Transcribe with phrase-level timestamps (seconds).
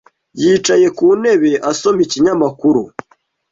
[0.41, 2.81] Yicaye ku ntebe asoma ikinyamakuru.